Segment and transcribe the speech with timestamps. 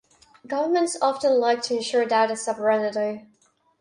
[0.47, 3.27] Governments often like to ensure data sovereignty.